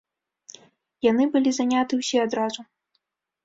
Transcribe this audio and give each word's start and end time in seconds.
Яны 1.09 1.23
былі 1.37 1.55
заняты 1.59 1.93
ўсе 2.03 2.17
адразу. 2.27 2.61